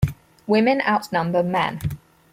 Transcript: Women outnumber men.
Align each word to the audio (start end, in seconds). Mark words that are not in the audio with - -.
Women 0.47 0.81
outnumber 0.81 1.43
men. 1.43 1.77